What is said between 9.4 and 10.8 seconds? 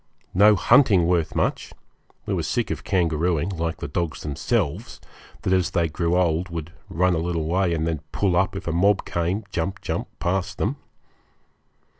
jump, jump, past them.